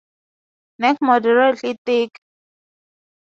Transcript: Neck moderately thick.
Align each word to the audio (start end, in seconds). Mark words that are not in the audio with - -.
Neck 0.79 0.97
moderately 0.99 1.77
thick. 1.85 2.17